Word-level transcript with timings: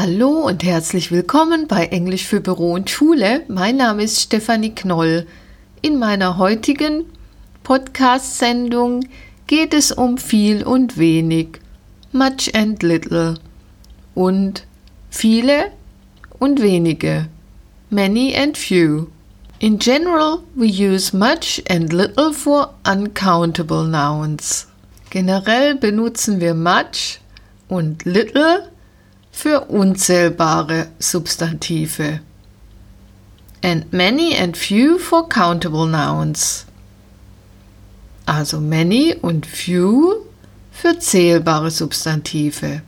Hallo 0.00 0.46
und 0.46 0.62
herzlich 0.62 1.10
willkommen 1.10 1.66
bei 1.66 1.86
Englisch 1.86 2.24
für 2.24 2.40
Büro 2.40 2.74
und 2.74 2.88
Schule. 2.88 3.42
Mein 3.48 3.78
Name 3.78 4.04
ist 4.04 4.20
Stefanie 4.20 4.72
Knoll. 4.72 5.26
In 5.82 5.98
meiner 5.98 6.38
heutigen 6.38 7.06
Podcast-Sendung 7.64 9.08
geht 9.48 9.74
es 9.74 9.90
um 9.90 10.16
viel 10.16 10.62
und 10.62 10.98
wenig, 10.98 11.58
much 12.12 12.54
and 12.54 12.80
little 12.84 13.40
und 14.14 14.68
viele 15.10 15.72
und 16.38 16.62
wenige, 16.62 17.26
many 17.90 18.36
and 18.36 18.56
few. 18.56 19.08
In 19.58 19.80
general, 19.80 20.44
we 20.54 20.66
use 20.66 21.12
much 21.12 21.60
and 21.68 21.92
little 21.92 22.32
for 22.32 22.72
uncountable 22.88 23.82
nouns. 23.82 24.68
Generell 25.10 25.74
benutzen 25.74 26.38
wir 26.38 26.54
much 26.54 27.18
und 27.66 28.04
little 28.04 28.70
für 29.38 29.68
unzählbare 29.68 30.88
Substantive. 30.98 32.18
And 33.62 33.92
many 33.92 34.34
and 34.36 34.56
few 34.56 34.98
for 34.98 35.28
countable 35.28 35.86
nouns. 35.86 36.66
Also 38.26 38.58
many 38.58 39.14
und 39.22 39.46
few 39.46 40.26
für 40.72 40.98
zählbare 40.98 41.70
Substantive. 41.70 42.82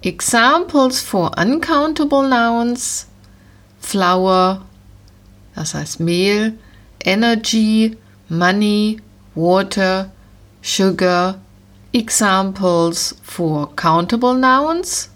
Examples 0.00 1.00
for 1.00 1.32
uncountable 1.38 2.26
nouns 2.26 3.06
flour, 3.78 4.62
das 5.54 5.74
heißt 5.74 6.00
Mehl, 6.00 6.54
energy, 7.04 7.98
money, 8.30 9.02
water, 9.34 10.10
sugar. 10.62 11.42
Examples 11.92 13.14
for 13.22 13.66
countable 13.74 14.34
nouns 14.34 15.08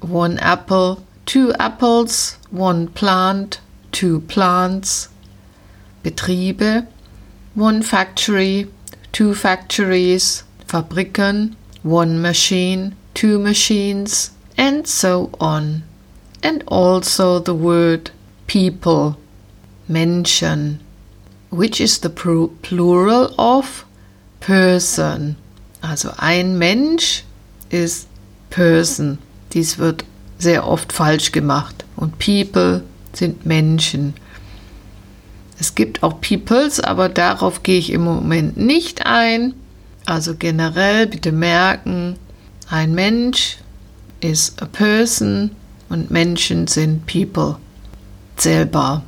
one 0.00 0.38
apple, 0.38 1.04
two 1.24 1.52
apples, 1.54 2.36
one 2.50 2.88
plant, 2.88 3.60
two 3.92 4.20
plants. 4.22 5.08
Betriebe, 6.02 6.86
one 7.54 7.82
factory, 7.82 8.70
two 9.12 9.34
factories, 9.34 10.44
Fabriken, 10.66 11.54
one 11.82 12.20
machine, 12.20 12.94
two 13.14 13.38
machines, 13.38 14.30
and 14.56 14.86
so 14.86 15.30
on. 15.40 15.82
And 16.42 16.62
also 16.66 17.38
the 17.38 17.54
word 17.54 18.10
people, 18.46 19.18
Menschen, 19.88 20.78
which 21.50 21.80
is 21.80 21.98
the 21.98 22.10
plural 22.10 23.34
of 23.38 23.84
person. 24.40 25.36
Also 25.80 26.10
ein 26.16 26.58
Mensch 26.58 27.24
ist 27.70 28.08
person. 28.50 29.18
Dies 29.52 29.78
wird 29.78 30.04
sehr 30.38 30.66
oft 30.66 30.92
falsch 30.92 31.32
gemacht. 31.32 31.84
Und 31.96 32.18
People 32.18 32.82
sind 33.12 33.46
Menschen. 33.46 34.14
Es 35.58 35.74
gibt 35.74 36.02
auch 36.02 36.20
Peoples, 36.20 36.80
aber 36.80 37.08
darauf 37.08 37.62
gehe 37.62 37.78
ich 37.78 37.90
im 37.90 38.02
Moment 38.02 38.56
nicht 38.56 39.06
ein. 39.06 39.54
Also 40.04 40.34
generell 40.36 41.06
bitte 41.06 41.32
merken, 41.32 42.16
ein 42.68 42.94
Mensch 42.94 43.58
ist 44.20 44.60
a 44.62 44.66
person 44.66 45.50
und 45.88 46.10
Menschen 46.10 46.66
sind 46.66 47.06
People. 47.06 47.56
Zählbar. 48.36 49.02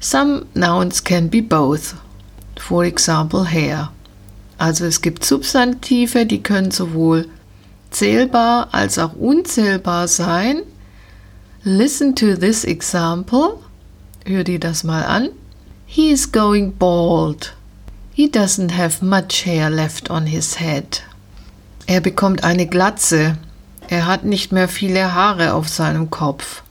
Some 0.00 0.44
nouns 0.54 1.02
can 1.02 1.30
be 1.30 1.40
both. 1.40 1.94
For 2.56 2.84
example, 2.84 3.44
hair. 3.44 3.90
Also 4.64 4.86
es 4.86 5.02
gibt 5.02 5.26
Substantive, 5.26 6.24
die 6.24 6.42
können 6.42 6.70
sowohl 6.70 7.28
zählbar 7.90 8.68
als 8.72 8.98
auch 8.98 9.12
unzählbar 9.12 10.08
sein. 10.08 10.62
Listen 11.64 12.16
to 12.16 12.34
this 12.34 12.64
example. 12.64 13.58
Hör 14.24 14.42
dir 14.42 14.58
das 14.58 14.82
mal 14.82 15.04
an. 15.04 15.28
He 15.84 16.10
is 16.10 16.32
going 16.32 16.72
bald. 16.78 17.54
He 18.14 18.26
doesn't 18.26 18.74
have 18.74 19.04
much 19.04 19.44
hair 19.44 19.68
left 19.68 20.08
on 20.08 20.24
his 20.24 20.58
head. 20.58 21.02
Er 21.84 22.00
bekommt 22.00 22.42
eine 22.42 22.66
Glatze. 22.66 23.36
Er 23.88 24.06
hat 24.06 24.24
nicht 24.24 24.50
mehr 24.50 24.68
viele 24.68 25.12
Haare 25.12 25.52
auf 25.52 25.68
seinem 25.68 26.08
Kopf. 26.08 26.62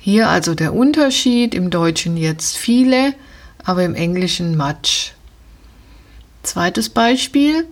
Hier 0.00 0.30
also 0.30 0.54
der 0.54 0.72
Unterschied, 0.72 1.54
im 1.54 1.68
Deutschen 1.68 2.16
jetzt 2.16 2.56
viele, 2.56 3.12
aber 3.62 3.84
im 3.84 3.94
Englischen 3.94 4.56
much. 4.56 5.12
Zweites 6.54 6.88
Beispiel. 6.88 7.66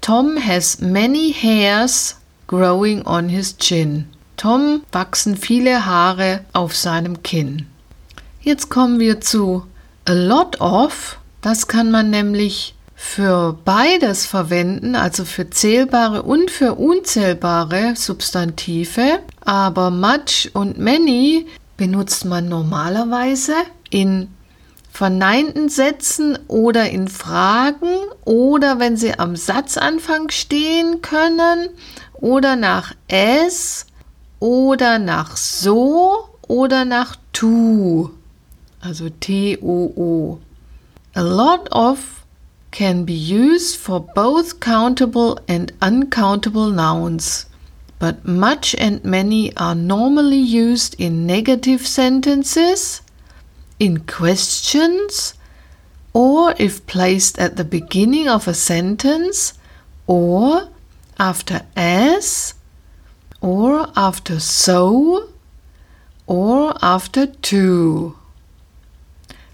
Tom 0.00 0.36
has 0.36 0.80
many 0.80 1.32
hairs 1.32 2.14
growing 2.46 3.04
on 3.04 3.28
his 3.28 3.56
chin. 3.58 4.06
Tom 4.36 4.82
wachsen 4.92 5.36
viele 5.36 5.86
Haare 5.86 6.44
auf 6.52 6.76
seinem 6.76 7.24
Kinn. 7.24 7.66
Jetzt 8.40 8.68
kommen 8.68 9.00
wir 9.00 9.20
zu 9.20 9.66
a 10.04 10.12
lot 10.12 10.60
of. 10.60 11.18
Das 11.42 11.66
kann 11.66 11.90
man 11.90 12.10
nämlich 12.10 12.76
für 12.94 13.58
beides 13.64 14.24
verwenden, 14.24 14.94
also 14.94 15.24
für 15.24 15.50
zählbare 15.50 16.22
und 16.22 16.52
für 16.52 16.74
unzählbare 16.74 17.96
Substantive. 17.96 19.18
Aber 19.40 19.90
much 19.90 20.52
und 20.54 20.78
many 20.78 21.46
benutzt 21.76 22.24
man 22.24 22.48
normalerweise 22.48 23.54
in 23.90 24.28
verneinten 24.98 25.68
Sätzen 25.68 26.36
oder 26.48 26.90
in 26.90 27.06
Fragen 27.06 27.94
oder 28.24 28.80
wenn 28.80 28.96
sie 28.96 29.16
am 29.16 29.36
Satzanfang 29.36 30.28
stehen 30.30 31.02
können 31.02 31.68
oder 32.14 32.56
nach 32.56 32.94
es 33.06 33.86
oder 34.40 34.98
nach 34.98 35.36
so 35.36 36.28
oder 36.48 36.84
nach 36.84 37.14
tu. 37.32 38.10
Also 38.80 39.08
T-O-O. 39.08 40.40
A 41.14 41.22
lot 41.22 41.70
of 41.70 42.00
can 42.72 43.06
be 43.06 43.14
used 43.14 43.76
for 43.76 44.00
both 44.00 44.58
countable 44.58 45.36
and 45.46 45.72
uncountable 45.80 46.72
nouns, 46.72 47.46
but 48.00 48.26
much 48.26 48.74
and 48.80 49.04
many 49.04 49.56
are 49.56 49.76
normally 49.76 50.42
used 50.42 50.96
in 50.98 51.24
negative 51.24 51.86
sentences, 51.86 53.00
in 53.78 54.00
questions, 54.00 55.34
or 56.12 56.54
if 56.58 56.86
placed 56.86 57.38
at 57.38 57.56
the 57.56 57.64
beginning 57.64 58.28
of 58.28 58.48
a 58.48 58.54
sentence, 58.54 59.54
or 60.06 60.68
after 61.18 61.62
as, 61.76 62.54
or 63.40 63.88
after 63.96 64.40
so, 64.40 65.28
or 66.26 66.74
after 66.82 67.26
to. 67.26 68.16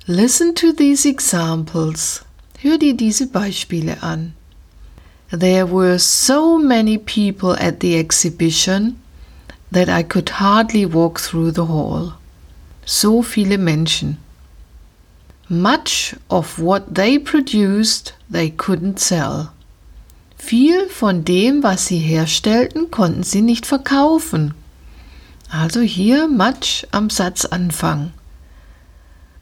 Listen 0.07 0.55
to 0.55 0.73
these 0.73 1.07
examples. 1.07 2.23
Hör 2.63 2.79
dir 2.79 2.95
diese 2.95 3.27
Beispiele 3.27 4.03
an. 4.03 4.35
There 5.31 5.67
were 5.67 5.99
so 5.99 6.59
many 6.59 6.99
people 6.99 7.55
at 7.59 7.81
the 7.81 7.99
exhibition 7.99 8.97
that 9.71 9.89
I 9.89 10.03
could 10.03 10.29
hardly 10.29 10.87
walk 10.87 11.21
through 11.21 11.53
the 11.53 11.67
hall. 11.67 12.15
So 12.85 13.23
viele 13.23 13.59
Menschen. 13.59 14.19
Much 15.49 16.17
of 16.29 16.59
what 16.59 16.95
they 16.95 17.19
produced 17.19 18.15
they 18.31 18.51
couldn't 18.51 18.99
sell. 18.99 19.51
Viel 20.37 20.89
von 20.89 21.25
dem, 21.25 21.63
was 21.63 21.87
sie 21.87 21.99
herstellten, 21.99 22.91
konnten 22.91 23.23
sie 23.23 23.41
nicht 23.41 23.67
verkaufen. 23.67 24.55
Also 25.51 25.81
hier 25.81 26.29
much 26.29 26.87
am 26.91 27.09
Satzanfang. 27.09 28.13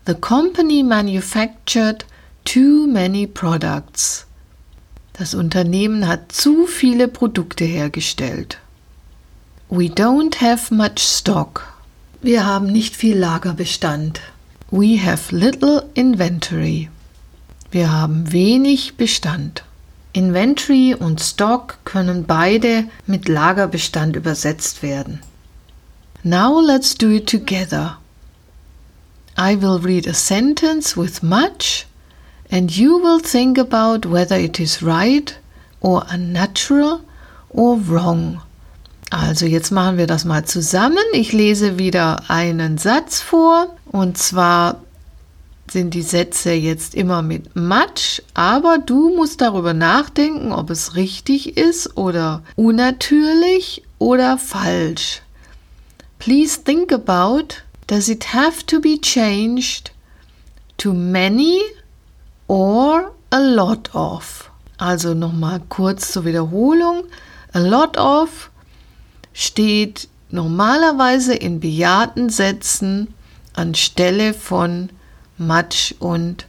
The 0.07 0.15
company 0.15 0.83
manufactured 0.83 2.05
too 2.45 2.87
many 2.87 3.27
products. 3.27 4.27
Das 5.13 5.35
Unternehmen 5.35 6.07
hat 6.09 6.33
zu 6.33 6.67
viele 6.67 7.09
Produkte 7.09 7.65
hergestellt. 7.65 8.59
We 9.69 9.87
don't 9.87 10.41
have 10.41 10.75
much 10.75 10.99
stock. 10.99 11.72
Wir 12.25 12.47
haben 12.47 12.67
nicht 12.67 12.95
viel 12.95 13.19
Lagerbestand. 13.19 14.21
We 14.71 14.97
have 15.05 15.35
little 15.35 15.91
inventory. 15.95 16.89
Wir 17.73 17.91
haben 17.91 18.31
wenig 18.31 18.97
Bestand. 18.97 19.65
Inventory 20.13 20.95
und 20.95 21.21
Stock 21.21 21.79
können 21.85 22.25
beide 22.25 22.85
mit 23.09 23.29
Lagerbestand 23.29 24.15
übersetzt 24.15 24.85
werden. 24.85 25.19
Now 26.23 26.61
let's 26.61 26.95
do 26.95 27.09
it 27.09 27.29
together. 27.29 27.99
I 29.37 29.61
will 29.61 29.81
read 29.83 30.07
a 30.07 30.15
sentence 30.15 30.97
with 30.97 31.25
much 31.25 31.89
and 32.53 32.71
you 32.71 33.03
will 33.03 33.21
think 33.21 33.59
about 33.59 34.09
whether 34.09 34.39
it 34.39 34.61
is 34.61 34.81
right 34.81 35.41
or 35.81 36.05
unnatural 36.09 37.01
or 37.49 37.81
wrong. 37.89 38.43
Also 39.13 39.45
jetzt 39.45 39.71
machen 39.73 39.99
wir 39.99 40.07
das 40.07 40.25
mal 40.25 40.47
zusammen. 40.47 41.05
Ich 41.13 41.35
lese 41.35 41.79
wieder 41.79 42.31
einen 42.31 42.79
Satz 42.79 43.21
vor 43.21 43.77
und 43.85 44.17
zwar 44.17 44.81
sind 45.71 45.93
die 45.93 46.01
Sätze 46.01 46.53
jetzt 46.53 46.95
immer 46.95 47.21
mit 47.21 47.55
much, 47.55 48.23
aber 48.33 48.79
du 48.79 49.15
musst 49.15 49.43
darüber 49.43 49.75
nachdenken, 49.75 50.51
ob 50.51 50.71
es 50.71 50.97
richtig 50.97 51.59
ist 51.59 51.99
oder 51.99 52.43
unnatürlich 52.57 53.83
oder 53.99 54.39
falsch. 54.39 55.21
Please 56.19 56.65
think 56.65 56.91
about 56.91 57.57
does 57.89 58.09
it 58.09 58.33
have 58.33 58.65
to 58.65 58.81
be 58.81 58.99
changed 58.99 59.93
to 60.79 60.95
many 60.95 61.61
or 62.47 63.13
a 63.29 63.39
lot 63.39 63.95
of? 63.95 64.51
Also 64.79 65.13
nochmal 65.13 65.61
kurz 65.69 66.13
zur 66.13 66.25
Wiederholung. 66.25 67.05
A 67.53 67.59
lot 67.59 67.99
of 67.99 68.49
steht 69.33 70.09
normalerweise 70.31 71.35
in 71.35 71.61
bejahten 71.61 72.31
Sätzen 72.31 73.15
anstelle 73.55 74.35
von 74.35 74.91
much 75.39 75.95
und 75.99 76.47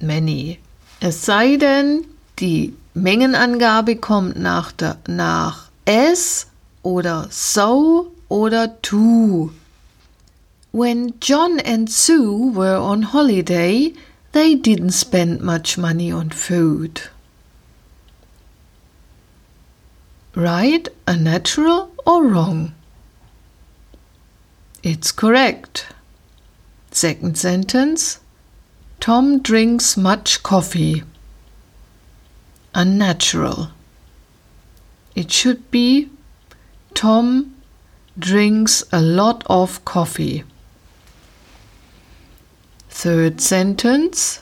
many. 0.00 0.58
Es 1.00 1.24
sei 1.24 1.56
denn, 1.56 2.04
die 2.38 2.74
Mengenangabe 2.94 3.96
kommt 3.96 4.38
nach, 4.38 4.72
der, 4.72 4.96
nach 5.06 5.68
s 5.84 6.46
oder 6.82 7.28
so 7.30 8.12
oder 8.28 8.80
to. 8.82 9.50
When 10.72 11.14
John 11.20 11.60
and 11.64 11.90
Sue 11.90 12.54
were 12.54 12.80
on 12.80 13.12
holiday, 13.12 13.94
they 14.32 14.54
didn't 14.54 14.92
spend 14.92 15.42
much 15.42 15.78
money 15.78 16.12
on 16.12 16.30
food. 16.30 17.10
Right, 20.38 20.88
a 21.04 21.16
natural 21.16 21.90
or 22.06 22.22
wrong? 22.22 22.72
It's 24.84 25.10
correct. 25.10 25.88
Second 26.92 27.36
sentence 27.36 28.20
Tom 29.00 29.40
drinks 29.40 29.96
much 29.96 30.44
coffee. 30.44 31.02
Unnatural. 32.72 33.70
It 35.16 35.32
should 35.32 35.72
be 35.72 36.08
Tom 36.94 37.56
drinks 38.16 38.84
a 38.92 39.00
lot 39.00 39.42
of 39.46 39.84
coffee. 39.84 40.44
Third 42.90 43.40
sentence 43.40 44.40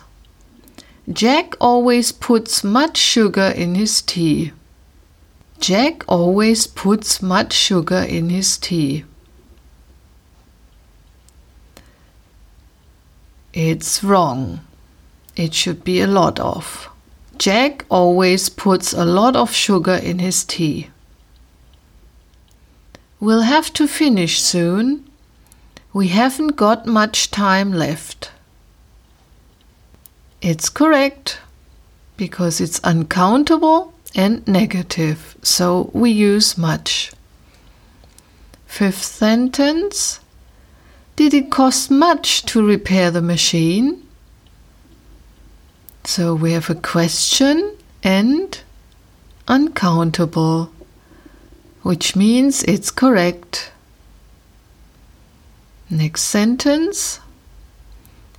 Jack 1.11 1.55
always 1.59 2.13
puts 2.13 2.63
much 2.63 2.99
sugar 2.99 3.51
in 3.57 3.77
his 3.77 4.03
tea. 4.03 4.53
Jack 5.61 6.05
always 6.07 6.67
puts 6.67 7.23
much 7.23 7.53
sugar 7.53 8.05
in 8.09 8.29
his 8.31 8.59
tea. 8.59 9.05
It's 13.53 14.05
wrong. 14.05 14.61
It 15.35 15.55
should 15.55 15.83
be 15.83 16.01
a 16.01 16.07
lot 16.07 16.39
of. 16.39 16.89
Jack 17.39 17.85
always 17.89 18.49
puts 18.49 18.93
a 18.93 19.05
lot 19.05 19.35
of 19.35 19.53
sugar 19.53 19.95
in 19.95 20.19
his 20.19 20.45
tea. 20.45 20.91
We'll 23.19 23.43
have 23.43 23.73
to 23.75 23.89
finish 23.89 24.41
soon. 24.41 25.09
We 25.93 26.09
haven't 26.09 26.57
got 26.57 26.87
much 26.87 27.31
time 27.31 27.73
left. 27.73 28.31
It's 30.43 30.69
correct 30.69 31.41
because 32.17 32.61
it's 32.61 32.81
uncountable 32.85 33.95
and 34.17 34.47
negative, 34.49 35.37
so 35.43 35.91
we 35.93 36.11
use 36.11 36.59
much. 36.59 37.13
Fifth 38.67 39.05
sentence 39.05 40.21
did 41.17 41.33
it 41.33 41.51
cost 41.51 41.91
much 41.91 42.43
to 42.47 42.67
repair 42.67 43.11
the 43.11 43.23
machine? 43.23 44.07
So 46.05 46.35
we 46.35 46.53
have 46.53 46.69
a 46.69 46.75
question 46.75 47.75
and 48.03 48.61
uncountable, 49.49 50.71
which 51.83 52.15
means 52.17 52.63
it's 52.65 52.91
correct. 52.91 53.73
Next 55.89 56.23
sentence. 56.23 57.21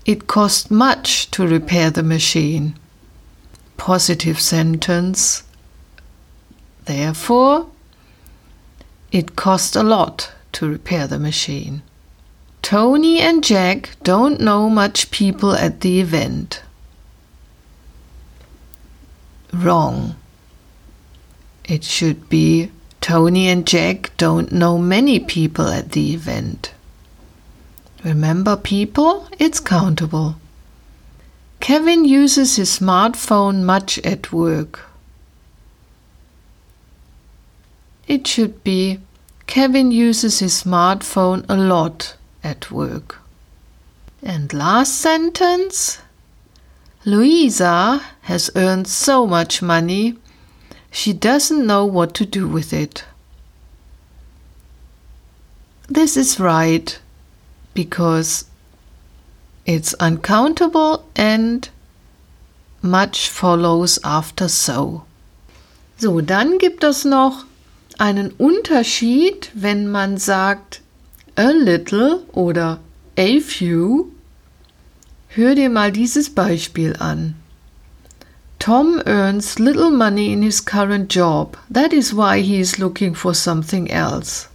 It 0.06 0.27
cost 0.27 0.69
much 0.69 1.31
to 1.31 1.47
repair 1.47 1.89
the 1.89 2.03
machine. 2.03 2.75
Positive 3.77 4.39
sentence. 4.39 5.44
Therefore, 6.87 7.67
it 9.11 9.35
cost 9.35 9.75
a 9.75 9.83
lot 9.83 10.31
to 10.53 10.69
repair 10.69 11.05
the 11.05 11.19
machine. 11.19 11.81
Tony 12.61 13.19
and 13.19 13.43
Jack 13.43 13.89
don't 14.03 14.39
know 14.39 14.69
much 14.69 15.11
people 15.11 15.53
at 15.53 15.81
the 15.81 15.99
event. 15.99 16.63
Wrong. 19.53 20.15
It 21.65 21.83
should 21.83 22.29
be 22.29 22.71
Tony 23.01 23.49
and 23.49 23.67
Jack 23.67 24.11
don't 24.15 24.53
know 24.53 24.77
many 24.77 25.19
people 25.19 25.67
at 25.67 25.91
the 25.91 26.13
event. 26.13 26.73
Remember 28.05 28.55
people? 28.55 29.27
It's 29.37 29.59
countable. 29.59 30.37
Kevin 31.59 32.05
uses 32.05 32.55
his 32.55 32.79
smartphone 32.79 33.63
much 33.63 33.99
at 33.99 34.31
work. 34.31 34.86
It 38.07 38.25
should 38.25 38.63
be 38.63 39.00
Kevin 39.48 39.92
uses 39.92 40.39
his 40.39 40.63
smartphone 40.63 41.45
a 41.50 41.57
lot 41.57 42.15
at 42.44 42.71
work. 42.71 43.19
And 44.24 44.54
last 44.54 44.95
sentence 44.95 46.00
Louisa 47.06 48.01
has 48.24 48.50
earned 48.56 48.88
so 48.88 49.25
much 49.25 49.62
money, 49.62 50.18
she 50.92 51.13
doesn't 51.13 51.65
know 51.65 51.86
what 51.86 52.13
to 52.15 52.25
do 52.25 52.48
with 52.48 52.74
it. 52.74 53.06
This 55.88 56.18
is 56.18 56.39
right 56.39 57.00
because 57.74 58.45
it's 59.65 59.94
uncountable 60.01 61.06
and 61.15 61.69
much 62.81 63.30
follows 63.30 64.00
after 64.04 64.50
so. 64.50 65.06
So, 65.98 66.19
dann 66.21 66.57
gibt 66.57 66.83
es 66.83 67.06
noch 67.06 67.45
einen 67.99 68.31
Unterschied, 68.31 69.51
wenn 69.53 69.88
man 69.88 70.17
sagt, 70.17 70.81
a 71.35 71.51
little 71.51 72.23
oder 72.33 72.79
a 73.17 73.39
few, 73.39 74.11
hör 75.29 75.55
dir 75.55 75.69
mal 75.69 75.91
dieses 75.91 76.29
Beispiel 76.29 76.95
an. 76.97 77.35
Tom 78.59 79.01
earns 79.05 79.59
little 79.59 79.91
money 79.91 80.33
in 80.33 80.41
his 80.41 80.65
current 80.65 81.13
job. 81.13 81.57
That 81.69 81.94
is 81.94 82.15
why 82.15 82.41
he 82.41 82.59
is 82.59 82.79
looking 82.79 83.15
for 83.15 83.33
something 83.33 83.88
else. 83.88 84.47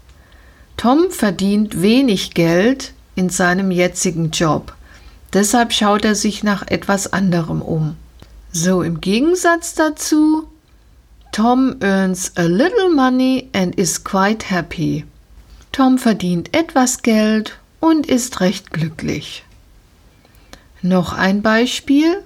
Tom 0.77 1.11
verdient 1.11 1.81
wenig 1.81 2.35
Geld 2.35 2.93
in 3.15 3.31
seinem 3.31 3.71
jetzigen 3.71 4.31
Job. 4.33 4.75
Deshalb 5.33 5.73
schaut 5.73 6.05
er 6.05 6.15
sich 6.15 6.43
nach 6.43 6.67
etwas 6.67 7.13
anderem 7.13 7.63
um. 7.63 7.97
So 8.53 8.83
im 8.83 9.01
Gegensatz 9.01 9.75
dazu, 9.75 10.49
Tom 11.33 11.79
earns 11.81 12.31
a 12.37 12.45
little 12.45 12.91
money 12.91 13.49
and 13.55 13.75
is 13.79 13.99
quite 13.99 14.51
happy. 14.51 15.07
Tom 15.73 15.97
verdient 15.97 16.55
etwas 16.55 17.01
Geld 17.01 17.59
und 17.81 18.07
ist 18.07 18.41
recht 18.41 18.71
glücklich. 18.71 19.43
Noch 20.83 21.15
ein 21.15 21.41
Beispiel. 21.41 22.23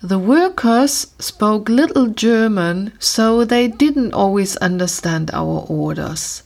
The 0.00 0.26
workers 0.26 1.12
spoke 1.20 1.70
little 1.70 2.08
German, 2.08 2.92
so 2.98 3.44
they 3.44 3.68
didn't 3.68 4.14
always 4.14 4.56
understand 4.56 5.34
our 5.34 5.68
orders. 5.68 6.44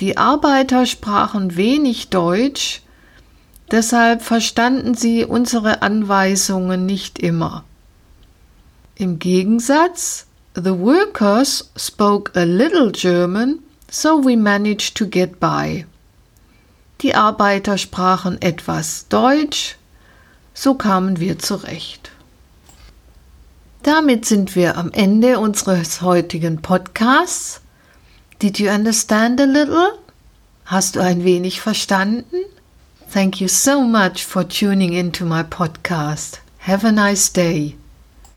Die 0.00 0.16
Arbeiter 0.16 0.86
sprachen 0.86 1.56
wenig 1.56 2.08
Deutsch, 2.08 2.82
deshalb 3.70 4.22
verstanden 4.22 4.94
sie 4.94 5.24
unsere 5.24 5.82
Anweisungen 5.82 6.84
nicht 6.84 7.20
immer. 7.20 7.64
Im 8.96 9.20
Gegensatz, 9.20 10.26
the 10.60 10.74
workers 10.74 11.64
spoke 11.76 12.30
a 12.34 12.44
little 12.44 12.90
German, 12.90 13.62
So 13.90 14.16
we 14.16 14.36
managed 14.36 14.96
to 14.98 15.06
get 15.06 15.40
by. 15.40 15.84
Die 17.00 17.12
Arbeiter 17.12 17.76
sprachen 17.76 18.40
etwas 18.40 19.08
Deutsch, 19.08 19.76
so 20.54 20.74
kamen 20.74 21.18
wir 21.18 21.40
zurecht. 21.40 22.12
Damit 23.82 24.26
sind 24.26 24.54
wir 24.54 24.76
am 24.76 24.92
Ende 24.92 25.40
unseres 25.40 26.02
heutigen 26.02 26.62
Podcasts. 26.62 27.60
Did 28.40 28.60
you 28.60 28.70
understand 28.70 29.40
a 29.40 29.44
little? 29.44 29.98
Hast 30.66 30.94
du 30.94 31.00
ein 31.00 31.24
wenig 31.24 31.60
verstanden? 31.60 32.44
Thank 33.12 33.40
you 33.40 33.48
so 33.48 33.82
much 33.82 34.24
for 34.24 34.44
tuning 34.44 34.92
into 34.92 35.24
my 35.24 35.42
podcast. 35.42 36.38
Have 36.58 36.86
a 36.86 36.92
nice 36.92 37.28
day. 37.28 37.79